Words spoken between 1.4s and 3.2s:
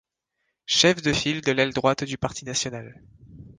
de l'aile droite du parti national.